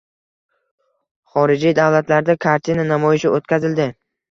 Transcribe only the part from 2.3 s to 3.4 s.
kartina namoyishi